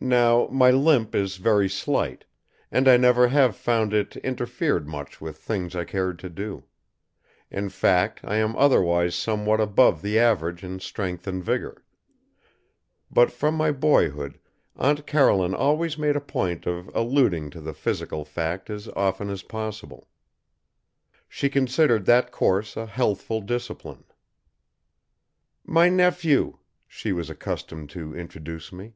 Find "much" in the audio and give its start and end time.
4.88-5.20